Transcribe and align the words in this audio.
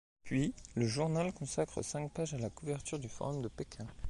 Puis 0.23 0.55
le 0.73 0.87
journal 0.87 1.31
consacre 1.31 1.83
cinq 1.83 2.11
pages 2.11 2.33
à 2.33 2.39
la 2.39 2.49
couverture 2.49 2.97
du 2.97 3.07
forum 3.07 3.43
de 3.43 3.49
Pékin. 3.49 3.85